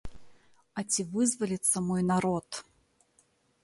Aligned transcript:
А 0.77 0.85
ці 0.95 1.05
вызваліцца 1.11 1.77
мой 1.91 2.01
народ? 2.11 2.47